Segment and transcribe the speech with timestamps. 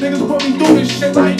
[0.00, 1.39] the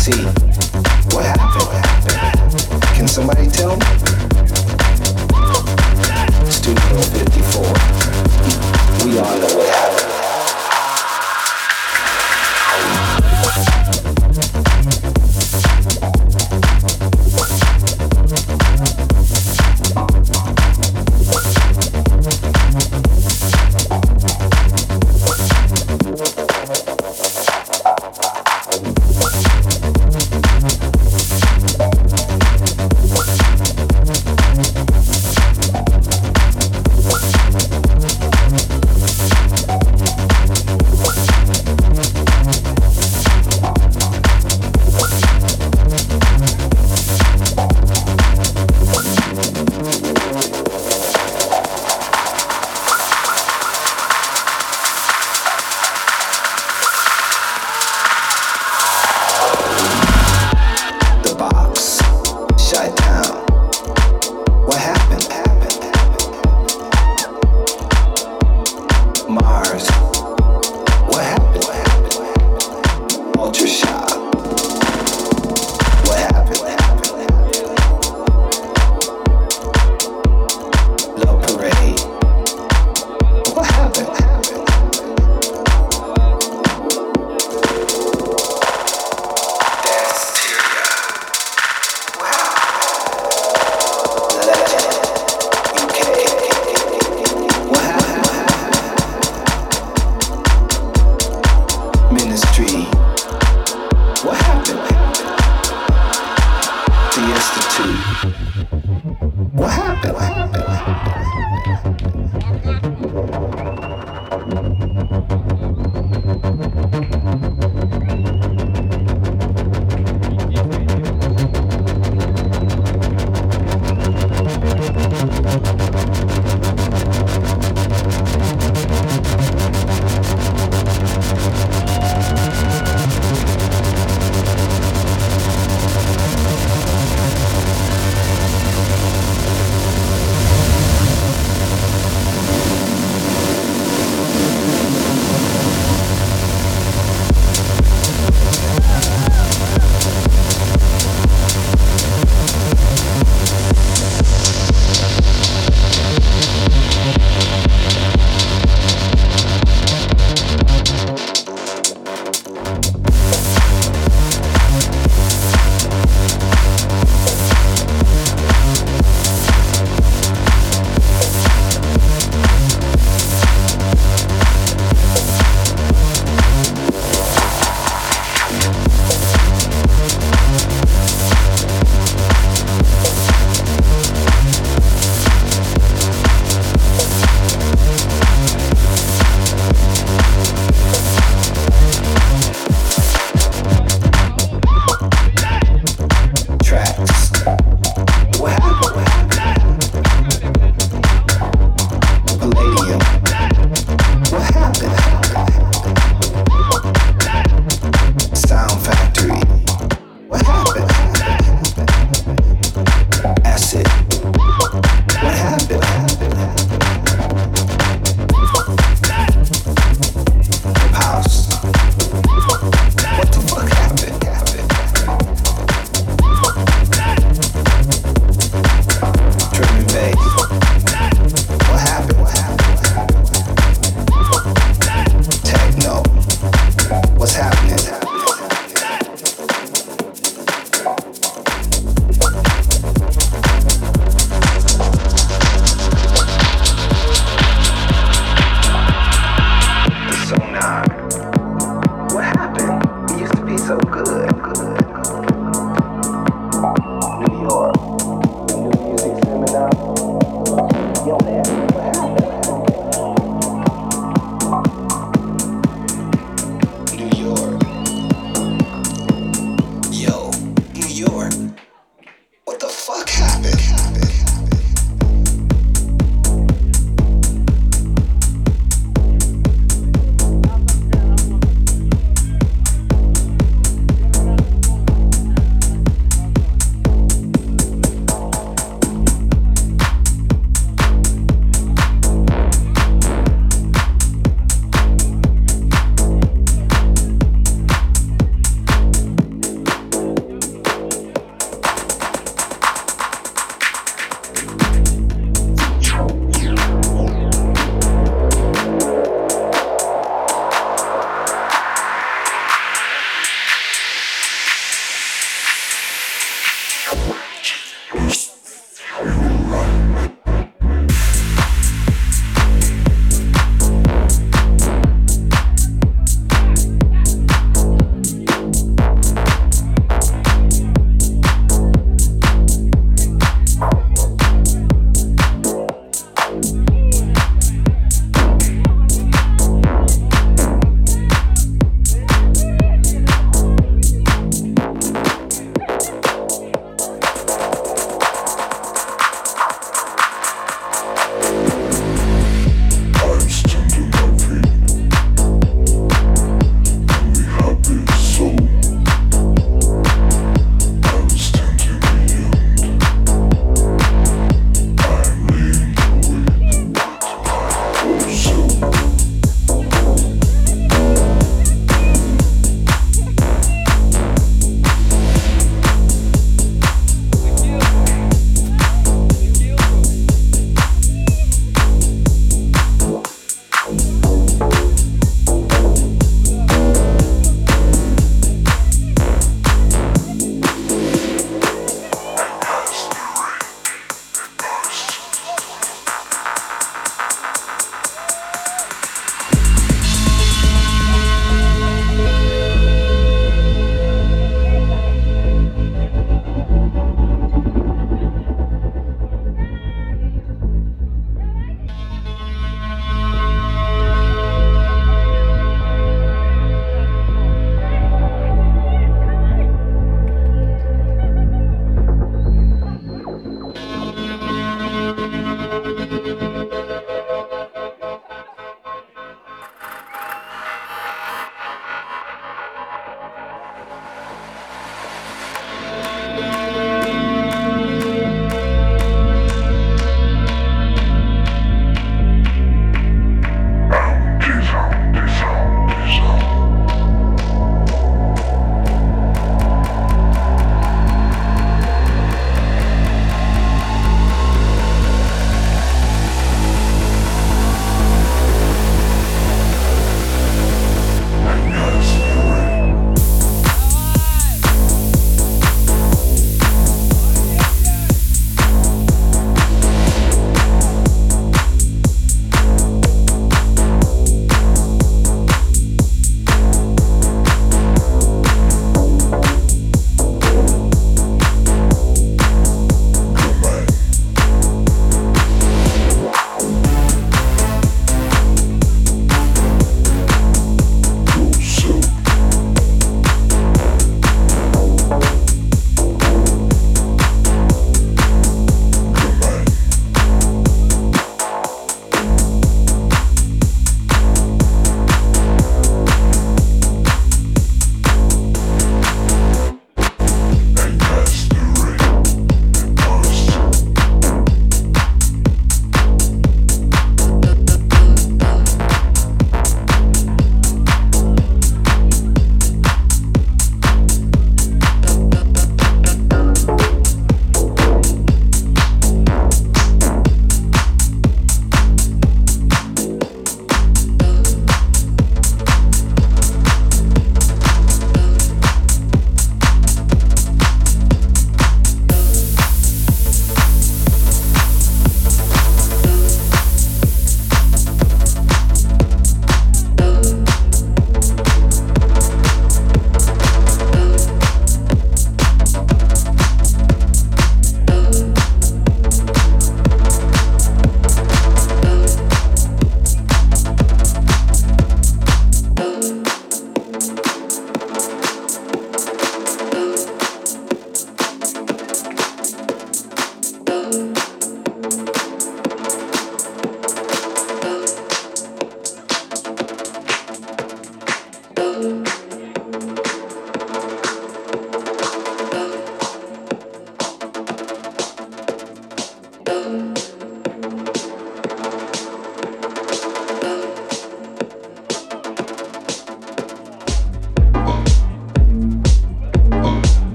[0.00, 0.39] así.